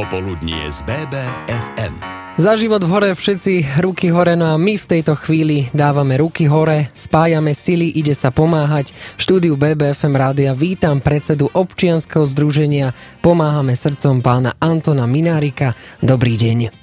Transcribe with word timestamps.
Popoludnie 0.00 0.72
z 0.72 0.80
BBFM. 0.88 1.92
Za 2.40 2.56
život 2.56 2.80
v 2.80 2.88
hore 2.88 3.10
všetci 3.12 3.84
ruky 3.84 4.08
hore, 4.08 4.32
no 4.32 4.48
a 4.48 4.56
my 4.56 4.80
v 4.80 4.88
tejto 4.88 5.12
chvíli 5.12 5.68
dávame 5.76 6.16
ruky 6.16 6.48
hore, 6.48 6.88
spájame 6.96 7.52
sily, 7.52 7.92
ide 7.92 8.16
sa 8.16 8.32
pomáhať. 8.32 8.96
V 8.96 9.20
štúdiu 9.20 9.60
BBFM 9.60 10.16
rádia 10.16 10.56
vítam 10.56 11.04
predsedu 11.04 11.52
občianskeho 11.52 12.24
združenia 12.24 12.96
Pomáhame 13.20 13.76
srdcom 13.76 14.24
pána 14.24 14.56
Antona 14.56 15.04
Minárika. 15.04 15.76
Dobrý 16.00 16.40
deň. 16.40 16.79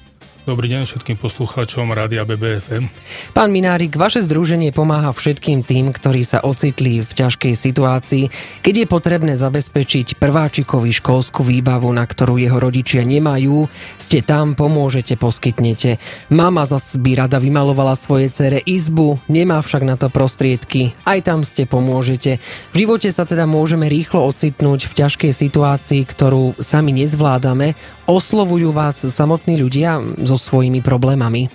Dobrý 0.48 0.72
deň 0.72 0.88
všetkým 0.88 1.20
poslucháčom 1.20 1.92
Rádia 1.92 2.24
BBFM. 2.24 2.88
Pán 3.36 3.52
Minárik, 3.52 3.92
vaše 4.00 4.24
združenie 4.24 4.72
pomáha 4.72 5.12
všetkým 5.12 5.60
tým, 5.60 5.92
ktorí 5.92 6.24
sa 6.24 6.40
ocitli 6.40 7.04
v 7.04 7.10
ťažkej 7.12 7.52
situácii, 7.52 8.32
keď 8.64 8.74
je 8.80 8.86
potrebné 8.88 9.36
zabezpečiť 9.36 10.16
prváčikovi 10.16 10.88
školskú 10.88 11.44
výbavu, 11.44 11.92
na 11.92 12.08
ktorú 12.08 12.40
jeho 12.40 12.56
rodičia 12.56 13.04
nemajú. 13.04 13.68
Ste 14.00 14.24
tam, 14.24 14.56
pomôžete, 14.56 15.20
poskytnete. 15.20 16.00
Mama 16.32 16.64
zas 16.64 16.96
by 16.96 17.28
rada 17.28 17.36
vymalovala 17.36 17.92
svoje 17.92 18.32
cere 18.32 18.64
izbu, 18.64 19.20
nemá 19.28 19.60
však 19.60 19.84
na 19.84 20.00
to 20.00 20.08
prostriedky. 20.08 20.96
Aj 21.04 21.20
tam 21.20 21.44
ste 21.44 21.68
pomôžete. 21.68 22.40
V 22.72 22.88
živote 22.88 23.12
sa 23.12 23.28
teda 23.28 23.44
môžeme 23.44 23.84
rýchlo 23.84 24.24
ocitnúť 24.24 24.88
v 24.88 24.96
ťažkej 24.96 25.32
situácii, 25.36 26.08
ktorú 26.08 26.56
sami 26.56 26.96
nezvládame. 26.96 27.97
Oslovujú 28.08 28.72
vás 28.72 29.04
samotní 29.04 29.60
ľudia 29.60 30.00
so 30.24 30.40
svojimi 30.40 30.80
problémami? 30.80 31.52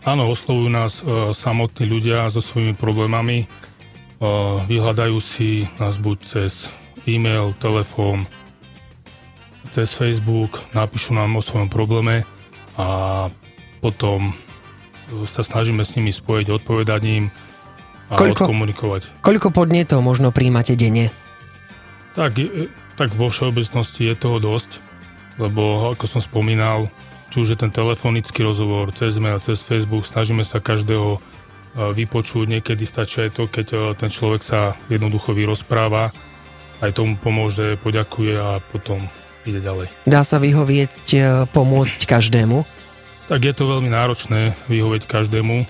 Áno, 0.00 0.32
oslovujú 0.32 0.72
nás 0.72 1.04
e, 1.04 1.36
samotní 1.36 1.84
ľudia 1.84 2.32
so 2.32 2.40
svojimi 2.40 2.72
problémami. 2.72 3.44
E, 3.44 3.46
vyhľadajú 4.64 5.20
si 5.20 5.68
nás 5.76 6.00
buď 6.00 6.18
cez 6.24 6.72
e-mail, 7.04 7.52
telefón, 7.60 8.24
cez 9.76 9.92
Facebook, 9.92 10.56
napíšu 10.72 11.12
nám 11.12 11.36
o 11.36 11.44
svojom 11.44 11.68
probléme 11.68 12.24
a 12.80 13.28
potom 13.84 14.32
sa 15.28 15.44
snažíme 15.44 15.84
s 15.84 16.00
nimi 16.00 16.16
spojiť, 16.16 16.48
odpovedať 16.48 17.00
im 17.12 17.28
a 18.08 18.16
koľko, 18.16 18.48
odkomunikovať. 18.48 19.20
Koľko 19.20 19.52
podnetov 19.52 20.00
možno 20.00 20.32
príjmate 20.32 20.80
denne? 20.80 21.12
Tak, 22.16 22.40
tak 22.96 23.12
vo 23.12 23.28
všeobecnosti 23.28 24.08
je 24.08 24.14
toho 24.16 24.40
dosť, 24.40 24.89
lebo 25.40 25.88
ako 25.96 26.04
som 26.04 26.20
spomínal, 26.20 26.84
či 27.32 27.40
už 27.40 27.56
je 27.56 27.58
ten 27.58 27.72
telefonický 27.72 28.44
rozhovor, 28.44 28.92
cez 28.92 29.16
mail, 29.16 29.40
cez 29.40 29.64
Facebook, 29.64 30.04
snažíme 30.04 30.44
sa 30.44 30.60
každého 30.60 31.16
e, 31.16 31.18
vypočuť. 31.96 32.44
Niekedy 32.44 32.84
stačí 32.84 33.24
aj 33.24 33.30
to, 33.32 33.48
keď 33.48 33.66
e, 33.72 33.76
ten 33.96 34.12
človek 34.12 34.44
sa 34.44 34.76
jednoducho 34.92 35.32
vyrozpráva, 35.32 36.12
aj 36.84 36.92
tomu 36.92 37.16
pomôže, 37.16 37.80
poďakuje 37.80 38.34
a 38.36 38.60
potom 38.60 39.08
ide 39.48 39.64
ďalej. 39.64 39.88
Dá 40.04 40.20
sa 40.20 40.36
vyhovieť, 40.36 40.94
e, 41.16 41.18
pomôcť 41.48 42.00
každému? 42.04 42.68
Tak 43.32 43.40
je 43.46 43.54
to 43.56 43.64
veľmi 43.64 43.88
náročné 43.88 44.58
vyhovieť 44.66 45.06
každému. 45.06 45.62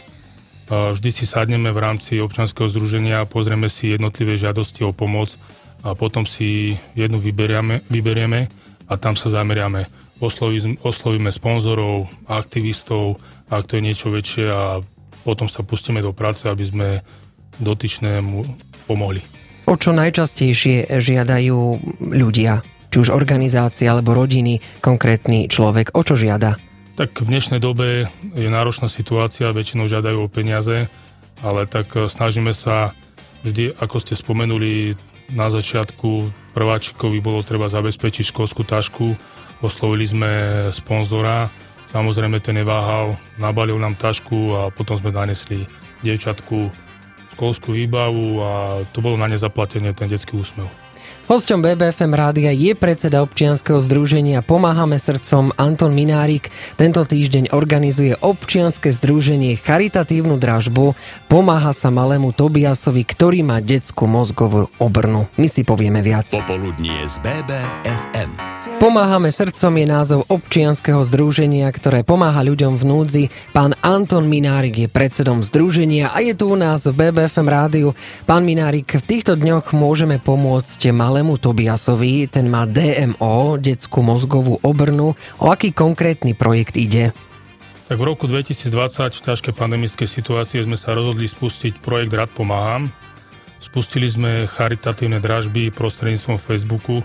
Vždy 0.70 1.10
si 1.10 1.26
sadneme 1.26 1.74
v 1.74 1.82
rámci 1.82 2.22
občanského 2.22 2.70
združenia, 2.70 3.26
pozrieme 3.26 3.66
si 3.66 3.90
jednotlivé 3.90 4.38
žiadosti 4.38 4.86
o 4.86 4.94
pomoc 4.94 5.34
a 5.82 5.98
potom 5.98 6.22
si 6.24 6.78
jednu 6.94 7.18
vyberieme, 7.18 7.82
vyberieme 7.90 8.48
a 8.90 8.98
tam 8.98 9.14
sa 9.14 9.30
zameriame 9.30 9.86
osloví, 10.18 10.76
oslovíme 10.82 11.30
sponzorov, 11.30 12.10
aktivistov, 12.26 13.22
ak 13.46 13.70
to 13.70 13.78
je 13.78 13.86
niečo 13.86 14.10
väčšie 14.10 14.44
a 14.50 14.82
potom 15.22 15.46
sa 15.46 15.62
pustíme 15.62 16.02
do 16.02 16.10
práce, 16.10 16.50
aby 16.50 16.64
sme 16.66 16.88
dotyčnému 17.62 18.42
pomohli. 18.90 19.22
O 19.70 19.78
čo 19.78 19.94
najčastejšie 19.94 20.90
žiadajú 20.98 21.60
ľudia, 22.10 22.66
či 22.90 22.96
už 22.98 23.14
organizácie 23.14 23.86
alebo 23.86 24.16
rodiny, 24.16 24.58
konkrétny 24.82 25.46
človek, 25.46 25.94
o 25.94 26.02
čo 26.02 26.18
žiada? 26.18 26.58
Tak 26.98 27.22
v 27.22 27.30
dnešnej 27.30 27.62
dobe 27.62 28.10
je 28.34 28.48
náročná 28.50 28.90
situácia, 28.90 29.54
väčšinou 29.54 29.86
žiadajú 29.86 30.26
o 30.26 30.32
peniaze, 30.32 30.90
ale 31.40 31.64
tak 31.70 31.94
snažíme 31.94 32.50
sa 32.50 32.92
vždy, 33.46 33.78
ako 33.78 33.96
ste 34.02 34.18
spomenuli 34.18 34.98
na 35.30 35.48
začiatku, 35.48 36.30
prváčikovi 36.54 37.22
bolo 37.22 37.46
treba 37.46 37.70
zabezpečiť 37.70 38.30
školskú 38.30 38.62
tašku, 38.66 39.14
Oslovili 39.60 40.08
sme 40.08 40.30
sponzora, 40.72 41.52
samozrejme 41.92 42.40
ten 42.40 42.56
neváhal, 42.64 43.20
nabalil 43.36 43.76
nám 43.76 43.92
tašku 43.92 44.56
a 44.56 44.60
potom 44.72 44.96
sme 44.96 45.12
nanesli 45.12 45.68
dievčatku 46.00 46.72
školskú 47.36 47.76
výbavu 47.76 48.40
a 48.40 48.52
to 48.96 49.04
bolo 49.04 49.20
na 49.20 49.28
nezaplatenie 49.28 49.92
ten 49.92 50.08
detský 50.08 50.40
úsmev. 50.40 50.64
Hosťom 51.30 51.62
BBFM 51.62 52.10
rádia 52.10 52.50
je 52.50 52.74
predseda 52.74 53.22
občianskeho 53.22 53.78
združenia 53.78 54.42
Pomáhame 54.42 54.98
srdcom 54.98 55.54
Anton 55.54 55.94
Minárik. 55.94 56.50
Tento 56.74 57.06
týždeň 57.06 57.54
organizuje 57.54 58.18
občianske 58.18 58.90
združenie 58.90 59.54
charitatívnu 59.62 60.42
dražbu 60.42 60.98
Pomáha 61.30 61.70
sa 61.70 61.94
malému 61.94 62.34
Tobiasovi, 62.34 63.06
ktorý 63.06 63.46
má 63.46 63.62
detskú 63.62 64.10
mozgovú 64.10 64.66
obrnu. 64.82 65.30
My 65.38 65.46
si 65.46 65.62
povieme 65.62 66.02
viac. 66.02 66.34
Popoludnie 66.34 67.06
z 67.06 67.22
BBFM. 67.22 68.49
Pomáhame 68.60 69.32
srdcom 69.32 69.72
je 69.72 69.86
názov 69.88 70.20
občianskeho 70.28 71.00
združenia, 71.08 71.64
ktoré 71.72 72.04
pomáha 72.04 72.44
ľuďom 72.44 72.76
v 72.76 72.84
núdzi. 72.84 73.24
Pán 73.56 73.72
Anton 73.80 74.28
Minárik 74.28 74.76
je 74.76 74.84
predsedom 74.84 75.40
združenia 75.40 76.12
a 76.12 76.20
je 76.20 76.36
tu 76.36 76.52
u 76.52 76.56
nás 76.60 76.84
v 76.84 76.92
BBFM 76.92 77.48
rádiu. 77.48 77.96
Pán 78.28 78.44
Minárik, 78.44 79.00
v 79.00 79.00
týchto 79.00 79.40
dňoch 79.40 79.72
môžeme 79.72 80.20
pomôcť 80.20 80.92
malému 80.92 81.40
Tobiasovi, 81.40 82.28
ten 82.28 82.52
má 82.52 82.68
DMO, 82.68 83.56
detskú 83.56 84.04
mozgovú 84.04 84.60
obrnu. 84.60 85.16
O 85.40 85.46
aký 85.48 85.72
konkrétny 85.72 86.36
projekt 86.36 86.76
ide? 86.76 87.16
Tak 87.88 87.96
v 87.96 88.04
roku 88.04 88.28
2020 88.28 88.76
v 89.16 89.24
ťažkej 89.24 89.56
pandemickej 89.56 90.04
situácii 90.04 90.60
sme 90.68 90.76
sa 90.76 90.92
rozhodli 90.92 91.24
spustiť 91.24 91.80
projekt 91.80 92.12
Rad 92.12 92.28
pomáham. 92.28 92.92
Spustili 93.56 94.04
sme 94.04 94.44
charitatívne 94.44 95.16
dražby 95.16 95.72
prostredníctvom 95.72 96.36
Facebooku, 96.36 97.00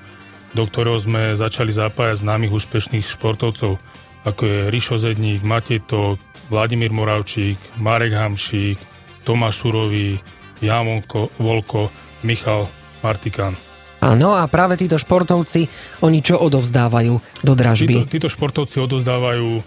do 0.55 0.63
ktorého 0.63 0.95
sme 0.95 1.35
začali 1.35 1.75
zapájať 1.75 2.23
známych 2.23 2.55
úspešných 2.55 3.03
športovcov, 3.03 3.75
ako 4.23 4.41
je 4.41 4.57
Rišo 4.71 4.95
Zedník, 4.95 5.43
Matej 5.43 5.83
Tok, 5.83 6.17
Vladimír 6.47 6.95
Moravčík, 6.95 7.59
Marek 7.83 8.15
Hamšík, 8.15 8.79
Tomáš 9.27 9.61
Surový, 9.61 10.15
Jan 10.63 11.03
Volko, 11.37 11.91
Michal 12.23 12.71
Martikán. 13.03 13.59
Áno, 14.05 14.37
a 14.37 14.45
práve 14.45 14.77
títo 14.77 15.01
športovci, 15.01 15.65
oni 16.05 16.21
čo 16.21 16.37
odovzdávajú 16.37 17.13
do 17.41 17.53
dražby? 17.57 18.05
Títo, 18.05 18.11
títo 18.11 18.29
športovci 18.29 18.77
odovzdávajú 18.79 19.49
a, 19.57 19.61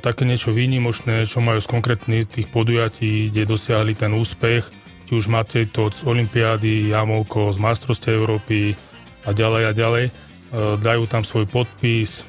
také 0.00 0.24
niečo 0.24 0.50
výnimočné, 0.56 1.28
čo 1.28 1.44
majú 1.44 1.60
z 1.60 1.68
konkrétnych 1.68 2.24
tých 2.24 2.48
podujatí, 2.48 3.28
kde 3.28 3.44
dosiahli 3.44 3.92
ten 3.92 4.16
úspech, 4.16 4.64
či 5.04 5.12
už 5.12 5.28
Matej 5.28 5.68
Toc 5.68 5.92
z 5.92 6.08
Olympiády, 6.08 6.88
Jamolko 6.88 7.52
z 7.52 7.58
Mastrovstve 7.60 8.16
Európy, 8.16 8.72
a 9.24 9.30
ďalej 9.30 9.62
a 9.68 9.72
ďalej. 9.72 10.04
E, 10.08 10.12
dajú 10.80 11.04
tam 11.06 11.22
svoj 11.22 11.46
podpis, 11.46 12.20
e, 12.20 12.22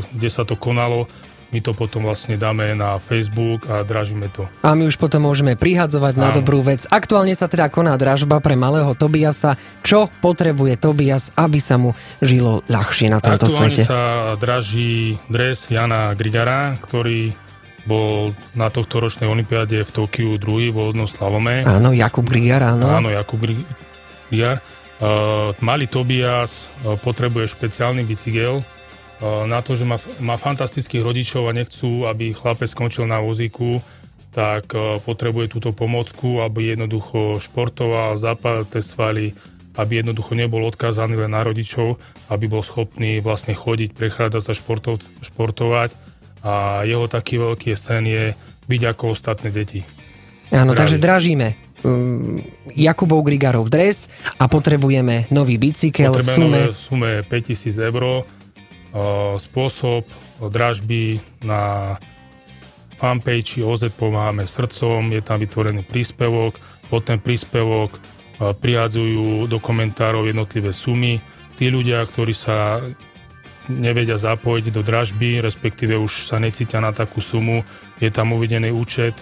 kde 0.00 0.28
sa 0.30 0.46
to 0.46 0.54
konalo. 0.58 1.10
My 1.54 1.62
to 1.62 1.70
potom 1.70 2.02
vlastne 2.02 2.34
dáme 2.34 2.74
na 2.74 2.98
Facebook 2.98 3.62
a 3.70 3.86
dražíme 3.86 4.26
to. 4.34 4.42
A 4.66 4.74
my 4.74 4.90
už 4.90 4.98
potom 4.98 5.22
môžeme 5.22 5.54
prihadzovať 5.54 6.18
na 6.18 6.34
dobrú 6.34 6.66
vec. 6.66 6.82
Aktuálne 6.90 7.30
sa 7.38 7.46
teda 7.46 7.70
koná 7.70 7.94
dražba 7.94 8.42
pre 8.42 8.58
malého 8.58 8.90
Tobiasa. 8.98 9.54
Čo 9.86 10.10
potrebuje 10.18 10.82
Tobias, 10.82 11.30
aby 11.38 11.62
sa 11.62 11.78
mu 11.78 11.94
žilo 12.18 12.66
ľahšie 12.66 13.06
na 13.06 13.22
tomto 13.22 13.46
Aktuálne 13.46 13.70
svete? 13.70 13.86
sa 13.86 14.34
draží 14.34 15.14
dres 15.30 15.70
Jana 15.70 16.10
Grigara, 16.18 16.74
ktorý 16.82 17.38
bol 17.86 18.34
na 18.58 18.66
tohto 18.72 18.98
ročnej 18.98 19.30
olympiáde 19.30 19.84
v 19.84 19.90
Tokiu 19.94 20.34
druhý 20.40 20.74
vo 20.74 20.90
slalome. 21.06 21.62
Áno, 21.62 21.94
Jakub 21.94 22.26
Grigar, 22.26 22.66
áno. 22.66 22.90
Áno, 22.90 23.14
Jakub 23.14 23.38
Grigar. 23.38 24.58
Uh, 25.04 25.52
malý 25.60 25.84
Tobias 25.84 26.72
uh, 26.80 26.96
potrebuje 26.96 27.52
špeciálny 27.52 28.08
bicykel. 28.08 28.64
Uh, 28.64 29.44
na 29.44 29.60
to, 29.60 29.76
že 29.76 29.84
má, 29.84 30.00
má 30.24 30.40
fantastických 30.40 31.04
rodičov 31.04 31.44
a 31.44 31.52
nechcú, 31.52 32.08
aby 32.08 32.32
chlapec 32.32 32.72
skončil 32.72 33.04
na 33.04 33.20
vozíku, 33.20 33.84
tak 34.32 34.74
potrebuje 35.06 35.46
túto 35.46 35.70
pomocku, 35.70 36.42
aby 36.42 36.74
jednoducho 36.74 37.38
športoval, 37.38 38.18
zapálil 38.18 38.66
svaly, 38.66 39.30
aby 39.78 40.02
jednoducho 40.02 40.34
nebol 40.34 40.66
odkázaný 40.66 41.22
len 41.22 41.30
na 41.30 41.46
rodičov, 41.46 42.02
aby 42.34 42.50
bol 42.50 42.66
schopný 42.66 43.22
vlastne 43.22 43.54
chodiť, 43.54 43.94
prechádzať 43.94 44.42
sa 44.42 44.50
športov, 44.50 44.98
športovať. 45.22 45.94
A 46.42 46.82
jeho 46.82 47.06
taký 47.06 47.38
veľký 47.38 47.78
sen 47.78 48.10
je 48.10 48.34
byť 48.66 48.82
ako 48.90 49.14
ostatné 49.14 49.54
deti. 49.54 49.86
Áno, 50.50 50.74
takže 50.74 50.98
dražíme 50.98 51.73
um, 51.84 52.40
Jakubov 52.72 53.22
Grigarov 53.22 53.68
dres 53.68 54.08
a 54.40 54.48
potrebujeme 54.48 55.28
nový 55.30 55.60
bicykel 55.60 56.16
v 56.16 56.26
sume... 56.26 56.60
v 56.72 56.76
sume 56.76 57.10
5000 57.22 57.88
eur. 57.92 58.24
Uh, 58.94 59.34
spôsob 59.42 60.06
dražby 60.38 61.18
na 61.42 61.94
fanpage 62.94 63.58
OZ 63.58 63.90
Pomáhame 63.90 64.46
srdcom, 64.46 65.10
je 65.10 65.18
tam 65.18 65.42
vytvorený 65.42 65.82
príspevok, 65.82 66.54
pod 66.86 67.02
ten 67.02 67.18
príspevok 67.18 67.98
uh, 67.98 68.54
prihádzajú 68.54 69.50
do 69.50 69.58
komentárov 69.58 70.30
jednotlivé 70.30 70.70
sumy. 70.70 71.18
Tí 71.58 71.70
ľudia, 71.70 72.02
ktorí 72.06 72.34
sa 72.34 72.82
nevedia 73.70 74.18
zapojiť 74.18 74.64
do 74.70 74.82
dražby, 74.84 75.40
respektíve 75.40 75.96
už 75.96 76.28
sa 76.28 76.36
necítia 76.38 76.78
na 76.78 76.92
takú 76.92 77.24
sumu, 77.24 77.64
je 77.98 78.10
tam 78.10 78.34
uvedený 78.36 78.70
účet 78.74 79.14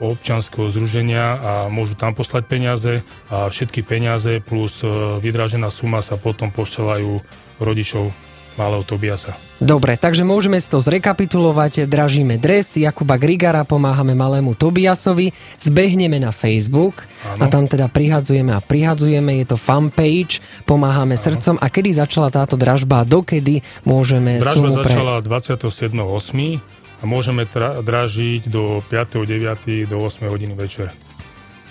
občanského 0.00 0.68
združenia 0.68 1.24
a 1.36 1.52
môžu 1.72 1.96
tam 1.96 2.12
poslať 2.12 2.44
peniaze 2.44 2.94
a 3.32 3.48
všetky 3.48 3.80
peniaze 3.82 4.40
plus 4.44 4.84
e, 4.84 4.88
vydražená 5.20 5.72
suma 5.72 6.04
sa 6.04 6.20
potom 6.20 6.52
posielajú 6.52 7.20
rodičov 7.60 8.12
malého 8.56 8.82
Tobiasa. 8.82 9.36
Dobre, 9.56 9.96
takže 9.96 10.24
môžeme 10.24 10.60
si 10.60 10.68
to 10.68 10.80
zrekapitulovať. 10.80 11.88
Dražíme 11.88 12.36
dres 12.36 12.76
Jakuba 12.76 13.16
Grigara, 13.16 13.64
pomáhame 13.64 14.12
malému 14.12 14.52
Tobiasovi, 14.56 15.32
zbehneme 15.60 16.20
na 16.20 16.32
Facebook 16.32 17.04
ano. 17.24 17.40
a 17.40 17.44
tam 17.48 17.64
teda 17.64 17.88
prihadzujeme 17.88 18.52
a 18.52 18.60
prihadzujeme, 18.60 19.40
je 19.44 19.46
to 19.48 19.56
fanpage, 19.56 20.44
pomáhame 20.68 21.16
ano. 21.16 21.24
srdcom. 21.24 21.56
A 21.60 21.66
kedy 21.72 21.96
začala 21.96 22.28
táto 22.32 22.56
dražba 22.60 23.04
dokedy 23.04 23.64
môžeme 23.84 24.40
Dražba 24.40 24.72
sumu 24.72 24.84
pre... 24.84 24.92
začala 24.92 25.14
27.8. 25.24 26.76
a 27.00 27.04
môžeme 27.04 27.44
tra- 27.44 27.80
dražiť 27.84 28.48
do 28.48 28.80
5.9. 28.88 29.86
do 29.88 29.96
8 30.00 30.28
hodiny 30.28 30.54
večer. 30.56 30.92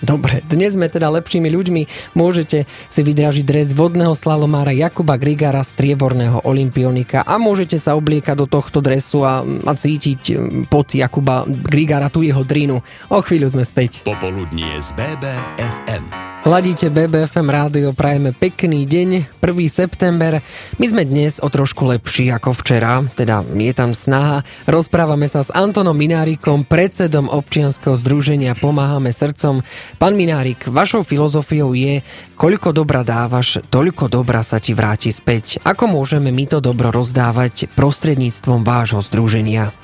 Dobre, 0.04 0.44
dnes 0.44 0.76
sme 0.76 0.92
teda 0.92 1.08
lepšími 1.08 1.48
ľuďmi. 1.48 1.82
Môžete 2.12 2.68
si 2.92 3.00
vydražiť 3.00 3.44
dres 3.48 3.72
vodného 3.72 4.12
slalomára 4.12 4.76
Jakuba 4.76 5.16
Grigara, 5.16 5.64
strieborného 5.64 6.44
olimpionika 6.44 7.24
a 7.24 7.40
môžete 7.40 7.80
sa 7.80 7.96
obliekať 7.96 8.36
do 8.36 8.46
tohto 8.46 8.84
dresu 8.84 9.24
a, 9.24 9.40
a 9.40 9.72
cítiť 9.72 10.36
pod 10.68 10.92
Jakuba 10.92 11.48
Grigara 11.48 12.12
tu 12.12 12.20
jeho 12.20 12.44
drinu. 12.44 12.84
O 13.08 13.18
chvíľu 13.24 13.56
sme 13.56 13.64
späť. 13.64 14.04
Popoludnie 14.04 14.76
z 14.84 14.92
BBFM. 15.00 16.25
Hladíte 16.46 16.94
BBFM 16.94 17.50
rádio, 17.50 17.90
prajeme 17.90 18.30
pekný 18.30 18.86
deň, 18.86 19.42
1. 19.42 19.66
september. 19.66 20.38
My 20.78 20.86
sme 20.86 21.02
dnes 21.02 21.42
o 21.42 21.50
trošku 21.50 21.82
lepší 21.90 22.30
ako 22.30 22.54
včera, 22.54 23.02
teda 23.18 23.42
je 23.42 23.74
tam 23.74 23.90
snaha. 23.90 24.46
Rozprávame 24.62 25.26
sa 25.26 25.42
s 25.42 25.50
Antonom 25.50 25.98
Minárikom, 25.98 26.62
predsedom 26.62 27.26
občianskeho 27.26 27.98
združenia 27.98 28.54
Pomáhame 28.54 29.10
srdcom. 29.10 29.66
Pán 29.98 30.14
Minárik, 30.14 30.70
vašou 30.70 31.02
filozofiou 31.02 31.74
je, 31.74 32.06
koľko 32.38 32.70
dobra 32.70 33.02
dávaš, 33.02 33.58
toľko 33.66 34.06
dobra 34.06 34.46
sa 34.46 34.62
ti 34.62 34.70
vráti 34.70 35.10
späť. 35.10 35.58
Ako 35.66 35.90
môžeme 35.90 36.30
my 36.30 36.46
to 36.46 36.62
dobro 36.62 36.94
rozdávať 36.94 37.66
prostredníctvom 37.74 38.62
vášho 38.62 39.02
združenia? 39.02 39.74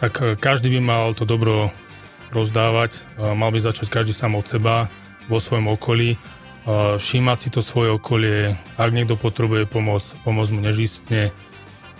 Tak 0.00 0.12
e, 0.24 0.40
každý 0.40 0.72
by 0.72 0.80
mal 0.80 1.12
to 1.12 1.28
dobro 1.28 1.68
rozdávať, 2.32 3.04
e, 3.20 3.36
mal 3.36 3.52
by 3.52 3.60
začať 3.60 3.92
každý 3.92 4.16
sám 4.16 4.40
od 4.40 4.48
seba 4.48 4.88
vo 5.28 5.38
svojom 5.40 5.72
okolí, 5.72 6.16
všímať 7.00 7.38
si 7.40 7.48
to 7.52 7.60
svoje 7.60 7.92
okolie, 7.92 8.56
ak 8.80 8.90
niekto 8.92 9.20
potrebuje 9.20 9.68
pomoc, 9.68 10.00
pomôcť 10.24 10.52
mu 10.56 10.60
nežistne, 10.64 11.32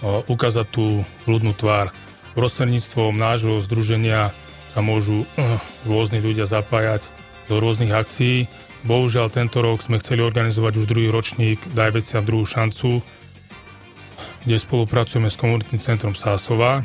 ukázať 0.04 0.66
tú 0.68 1.04
ľudnú 1.28 1.52
tvár. 1.56 1.92
Prostredníctvom 2.34 3.14
nášho 3.14 3.62
združenia 3.62 4.34
sa 4.66 4.82
môžu 4.82 5.22
uh, 5.22 5.56
rôzni 5.86 6.18
ľudia 6.18 6.50
zapájať 6.50 7.06
do 7.46 7.62
rôznych 7.62 7.94
akcií. 7.94 8.50
Bohužiaľ 8.82 9.30
tento 9.30 9.62
rok 9.62 9.86
sme 9.86 10.02
chceli 10.02 10.18
organizovať 10.20 10.82
už 10.82 10.90
druhý 10.90 11.08
ročník 11.14 11.62
Daj 11.72 11.94
veciam 11.94 12.26
druhú 12.26 12.42
šancu, 12.42 12.98
kde 14.42 14.56
spolupracujeme 14.58 15.30
s 15.30 15.38
komunitným 15.38 15.78
centrom 15.78 16.18
Sásova. 16.18 16.82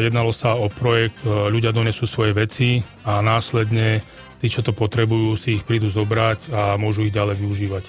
Jednalo 0.00 0.32
sa 0.32 0.56
o 0.56 0.72
projekt 0.72 1.20
Ľudia 1.22 1.70
donesú 1.70 2.08
svoje 2.08 2.32
veci 2.32 2.82
a 3.04 3.20
následne 3.20 4.00
tí, 4.42 4.50
čo 4.50 4.66
to 4.66 4.74
potrebujú, 4.74 5.38
si 5.38 5.54
ich 5.54 5.62
prídu 5.62 5.86
zobrať 5.86 6.50
a 6.50 6.74
môžu 6.74 7.06
ich 7.06 7.14
ďalej 7.14 7.38
využívať. 7.38 7.84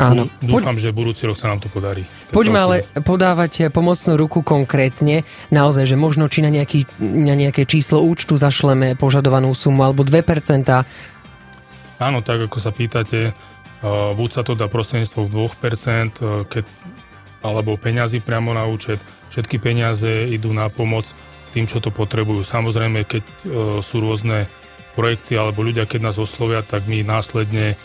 Áno. 0.00 0.26
Dúfam, 0.40 0.74
Poď... 0.74 0.90
že 0.90 0.96
budúci 0.96 1.28
rok 1.28 1.36
sa 1.36 1.52
nám 1.52 1.60
to 1.60 1.68
podarí. 1.68 2.02
Poďme 2.32 2.58
ale 2.58 2.76
podávať 3.04 3.68
pomocnú 3.68 4.16
ruku 4.16 4.40
konkrétne. 4.40 5.28
Naozaj, 5.52 5.84
že 5.84 5.96
možno 6.00 6.26
či 6.26 6.40
na, 6.40 6.48
nejaký, 6.48 6.88
na 6.98 7.36
nejaké 7.36 7.68
číslo 7.68 8.00
účtu 8.00 8.40
zašleme 8.40 8.96
požadovanú 8.96 9.52
sumu 9.52 9.84
alebo 9.84 10.02
2%. 10.02 10.24
Áno, 12.00 12.18
tak 12.24 12.48
ako 12.48 12.58
sa 12.58 12.72
pýtate, 12.72 13.36
buď 14.16 14.28
sa 14.32 14.40
to 14.40 14.56
dá 14.56 14.72
prostredníctvom 14.72 15.28
2%, 15.28 16.48
keď, 16.48 16.64
alebo 17.44 17.76
peňazí 17.76 18.24
priamo 18.24 18.56
na 18.56 18.64
účet. 18.64 19.04
Všetky 19.28 19.60
peniaze 19.60 20.26
idú 20.32 20.50
na 20.56 20.72
pomoc 20.72 21.04
tým, 21.52 21.68
čo 21.68 21.76
to 21.76 21.92
potrebujú. 21.92 22.40
Samozrejme, 22.40 23.04
keď 23.04 23.24
sú 23.84 24.00
rôzne 24.00 24.48
projekty 25.00 25.40
alebo 25.40 25.64
ľudia, 25.64 25.88
keď 25.88 26.12
nás 26.12 26.20
oslovia, 26.20 26.60
tak 26.60 26.84
my 26.84 27.00
následne 27.00 27.72
e, 27.72 27.76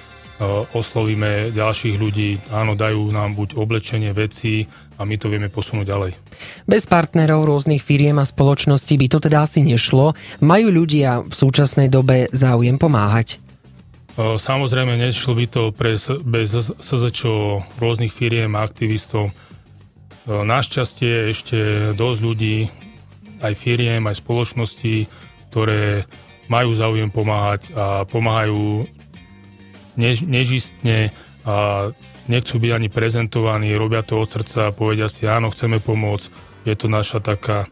oslovíme 0.75 1.55
ďalších 1.55 1.95
ľudí, 1.95 2.35
áno, 2.51 2.75
dajú 2.75 3.07
nám 3.15 3.39
buď 3.39 3.55
oblečenie, 3.55 4.11
veci 4.11 4.67
a 4.99 5.07
my 5.07 5.15
to 5.15 5.31
vieme 5.31 5.47
posunúť 5.47 5.87
ďalej. 5.87 6.11
Bez 6.67 6.83
partnerov 6.91 7.47
rôznych 7.47 7.79
firiem 7.79 8.19
a 8.19 8.27
spoločností 8.27 8.99
by 8.99 9.07
to 9.07 9.23
teda 9.23 9.47
asi 9.47 9.63
nešlo. 9.63 10.11
Majú 10.43 10.67
ľudia 10.75 11.23
v 11.23 11.31
súčasnej 11.31 11.87
dobe 11.87 12.27
záujem 12.35 12.75
pomáhať? 12.75 13.39
E, 14.19 14.35
samozrejme, 14.35 14.99
nešlo 14.99 15.39
by 15.39 15.45
to 15.47 15.63
pre, 15.71 15.95
bez 16.27 16.51
SZČO 16.83 17.63
rôznych 17.79 18.11
firiem 18.11 18.59
a 18.59 18.67
aktivistov. 18.67 19.31
E, 19.31 19.33
našťastie 20.27 21.31
ešte 21.31 21.59
dosť 21.95 22.19
ľudí, 22.19 22.67
aj 23.39 23.53
firiem, 23.55 24.03
aj 24.03 24.19
spoločností, 24.19 25.07
ktoré 25.51 26.03
majú 26.47 26.71
záujem 26.73 27.09
pomáhať 27.09 27.73
a 27.73 28.03
pomáhajú 28.05 28.85
než, 29.97 30.23
nežistne 30.27 31.09
a 31.45 31.89
nechcú 32.27 32.57
byť 32.57 32.71
ani 32.73 32.89
prezentovaní, 32.89 33.73
robia 33.77 34.01
to 34.01 34.17
od 34.17 34.29
srdca 34.29 34.69
a 34.69 34.75
povedia 34.75 35.07
si, 35.09 35.29
áno, 35.29 35.53
chceme 35.53 35.77
pomôcť. 35.77 36.27
Je 36.65 36.73
to 36.73 36.89
naša 36.89 37.21
taká 37.21 37.69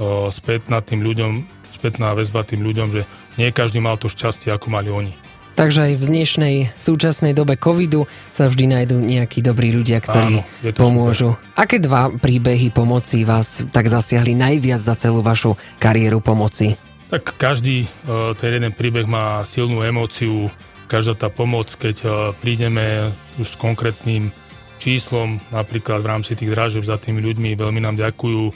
o, 0.00 0.32
spätná 0.32 0.80
tým 0.80 1.04
ľuďom, 1.04 1.44
spätná 1.72 2.16
väzba 2.16 2.40
tým 2.44 2.64
ľuďom, 2.64 2.88
že 2.92 3.02
nie 3.36 3.52
každý 3.52 3.84
mal 3.84 4.00
to 4.00 4.08
šťastie, 4.08 4.48
ako 4.52 4.72
mali 4.72 4.88
oni. 4.88 5.12
Takže 5.52 5.92
aj 5.92 5.94
v 6.00 6.04
dnešnej 6.08 6.56
súčasnej 6.80 7.36
dobe 7.36 7.60
covidu 7.60 8.08
sa 8.32 8.48
vždy 8.48 8.72
nájdú 8.72 8.96
nejakí 9.04 9.44
dobrí 9.44 9.68
ľudia, 9.68 10.00
ktorí 10.00 10.40
Áno, 10.40 10.72
pomôžu. 10.72 11.36
Super. 11.36 11.60
Aké 11.60 11.76
dva 11.76 12.08
príbehy 12.08 12.72
pomoci 12.72 13.28
vás 13.28 13.60
tak 13.68 13.92
zasiahli 13.92 14.32
najviac 14.32 14.80
za 14.80 14.96
celú 14.96 15.20
vašu 15.20 15.52
kariéru 15.76 16.24
pomoci? 16.24 16.72
Tak 17.12 17.36
každý 17.36 17.84
e, 17.84 17.88
ten 18.40 18.56
jeden 18.56 18.72
príbeh 18.72 19.04
má 19.04 19.44
silnú 19.44 19.84
emóciu, 19.84 20.48
každá 20.88 21.12
tá 21.12 21.28
pomoc, 21.28 21.68
keď 21.76 21.96
e, 22.00 22.08
prídeme 22.40 23.12
už 23.36 23.52
s 23.52 23.60
konkrétnym 23.60 24.32
číslom, 24.80 25.36
napríklad 25.52 26.00
v 26.00 26.08
rámci 26.08 26.32
tých 26.32 26.56
dražeb 26.56 26.88
za 26.88 26.96
tými 26.96 27.20
ľuďmi, 27.20 27.52
veľmi 27.52 27.84
nám 27.84 28.00
ďakujú, 28.00 28.42
e, 28.48 28.52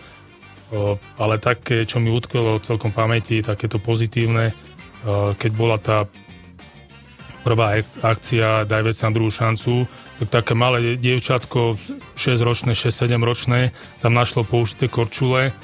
ale 1.21 1.37
také, 1.37 1.85
čo 1.85 2.01
mi 2.01 2.09
utkvelo 2.09 2.57
celkom 2.65 2.97
pamäti, 2.97 3.45
takéto 3.45 3.77
pozitívne, 3.77 4.57
keď 5.37 5.51
bola 5.55 5.77
tá 5.79 6.09
prvá 7.47 7.79
akcia 8.03 8.67
Daj 8.67 8.83
vec 8.91 8.97
na 9.07 9.11
druhú 9.15 9.31
šancu, 9.31 9.87
tak 10.19 10.43
také 10.43 10.59
malé 10.59 10.99
dievčatko, 10.99 11.79
6-ročné, 12.19 12.75
6-7 12.75 13.21
ročné, 13.23 13.71
tam 14.03 14.17
našlo 14.19 14.43
použité 14.43 14.91
korčule, 14.91 15.55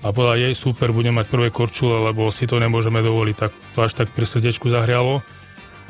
a 0.00 0.12
povedala 0.16 0.40
jej 0.40 0.56
super, 0.56 0.96
budem 0.96 1.12
mať 1.12 1.28
prvé 1.28 1.48
korčule, 1.52 2.00
lebo 2.08 2.32
si 2.32 2.48
to 2.48 2.56
nemôžeme 2.56 3.04
dovoliť, 3.04 3.36
tak 3.36 3.52
to 3.76 3.78
až 3.84 3.92
tak 3.92 4.08
pri 4.08 4.24
srdiečku 4.24 4.72
zahrialo. 4.72 5.20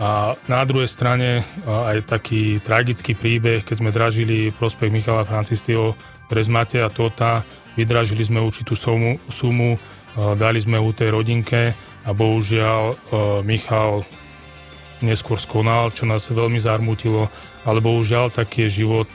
A 0.01 0.33
na 0.49 0.65
druhej 0.65 0.89
strane 0.89 1.45
aj 1.69 2.09
taký 2.09 2.59
tragický 2.59 3.13
príbeh, 3.13 3.63
keď 3.63 3.77
sme 3.77 3.93
dražili 3.93 4.51
prospech 4.51 4.89
Michala 4.89 5.29
Francistio 5.29 5.95
pre 6.27 6.41
Zmate 6.41 6.81
a 6.81 6.89
Tota, 6.89 7.45
vydražili 7.77 8.25
sme 8.25 8.41
určitú 8.41 8.73
sumu, 8.73 9.21
sumu 9.29 9.77
dali 10.17 10.59
sme 10.59 10.81
u 10.81 10.91
tej 10.91 11.13
rodinke 11.13 11.77
a 12.03 12.11
bohužiaľ 12.17 12.97
Michal 13.45 14.03
neskôr 15.05 15.37
skonal, 15.37 15.93
čo 15.93 16.09
nás 16.09 16.27
veľmi 16.33 16.59
zarmutilo, 16.59 17.29
ale 17.69 17.85
bohužiaľ 17.85 18.33
taký 18.33 18.67
je 18.67 18.83
život, 18.83 19.09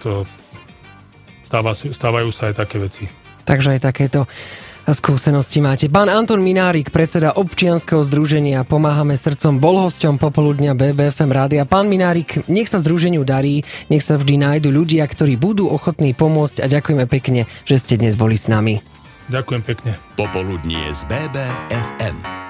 stávajú 1.89 2.29
sa 2.29 2.53
aj 2.53 2.61
také 2.61 2.77
veci. 2.77 3.09
Takže 3.41 3.77
aj 3.77 3.89
takéto 3.89 4.29
a 4.85 4.91
skúsenosti 4.93 5.59
máte. 5.59 5.89
Pán 5.89 6.07
Anton 6.07 6.39
Minárik, 6.39 6.93
predseda 6.93 7.33
občianskeho 7.33 8.05
združenia 8.05 8.61
Pomáhame 8.63 9.17
srdcom, 9.17 9.57
bol 9.57 9.81
hosťom 9.81 10.21
popoludňa 10.21 10.77
BBFM 10.77 11.31
rádia. 11.33 11.65
Pán 11.65 11.89
Minárik, 11.89 12.45
nech 12.45 12.69
sa 12.69 12.77
združeniu 12.77 13.25
darí, 13.25 13.65
nech 13.89 14.05
sa 14.05 14.21
vždy 14.21 14.37
nájdu 14.37 14.69
ľudia, 14.69 15.03
ktorí 15.09 15.35
budú 15.35 15.67
ochotní 15.67 16.13
pomôcť 16.13 16.61
a 16.61 16.69
ďakujeme 16.69 17.09
pekne, 17.09 17.49
že 17.65 17.81
ste 17.81 17.97
dnes 17.97 18.13
boli 18.13 18.37
s 18.37 18.45
nami. 18.45 18.79
Ďakujem 19.33 19.61
pekne. 19.65 19.97
Popoludnie 20.13 20.93
z 20.93 21.01
BBFM. 21.09 22.44